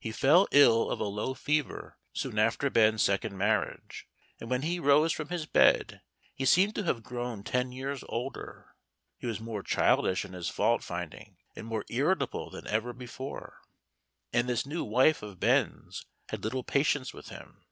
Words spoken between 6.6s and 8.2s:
to have grown ten years